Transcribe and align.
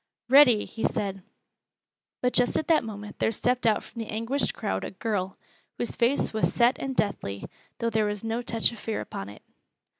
"Ready!" 0.29 0.65
he 0.65 0.83
said. 0.83 1.21
But 2.23 2.33
just 2.33 2.57
at 2.57 2.67
that 2.69 2.83
moment 2.83 3.19
there 3.19 3.31
stepped 3.31 3.67
out 3.67 3.83
from 3.83 4.01
the 4.01 4.07
anguished 4.09 4.55
crowd 4.55 4.83
a 4.83 4.89
girl, 4.89 5.37
whose 5.77 5.95
face 5.95 6.33
was 6.33 6.51
set 6.51 6.79
and 6.79 6.95
deathly, 6.95 7.43
though 7.77 7.91
there 7.91 8.07
was 8.07 8.23
no 8.23 8.41
touch 8.41 8.71
of 8.71 8.79
fear 8.79 8.99
upon 8.99 9.29
it. 9.29 9.43